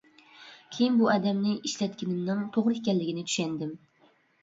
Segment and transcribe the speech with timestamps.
[0.75, 3.81] كېيىن بۇ ئادەمنى ئىشلەتكىنىمنىڭ توغرا ئىكەنلىكىنى چۈشەندىم.